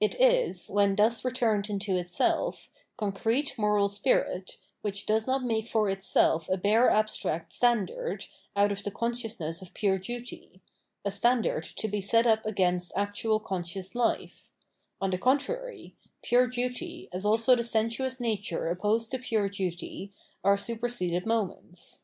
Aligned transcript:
It 0.00 0.20
is, 0.20 0.68
when 0.68 0.96
thus 0.96 1.24
returned 1.24 1.70
into 1.70 1.92
itseK, 1.92 2.68
con 2.96 3.12
crete 3.12 3.56
moral 3.56 3.88
spirit, 3.88 4.56
which 4.80 5.06
does 5.06 5.28
not 5.28 5.44
make 5.44 5.68
for 5.68 5.88
itself 5.88 6.48
a 6.48 6.56
bare 6.56 6.90
abstract 6.90 7.52
standard 7.52 8.26
out 8.56 8.72
of 8.72 8.82
the 8.82 8.90
consciousness 8.90 9.62
of 9.62 9.72
pure 9.72 9.98
duty, 9.98 10.60
a 11.04 11.12
standard 11.12 11.62
to 11.76 11.86
be 11.86 12.00
set 12.00 12.26
up 12.26 12.44
against 12.44 12.90
actual 12.96 13.38
conscious 13.38 13.94
life; 13.94 14.48
on 15.00 15.10
the 15.10 15.16
contrary, 15.18 15.94
pure 16.24 16.48
duty, 16.48 17.08
as 17.12 17.24
also 17.24 17.54
the 17.54 17.62
sensuous 17.62 18.18
nature 18.18 18.66
opposed 18.68 19.12
to 19.12 19.18
pure 19.20 19.48
duty, 19.48 20.12
are 20.42 20.56
superseded 20.56 21.24
moments. 21.24 22.02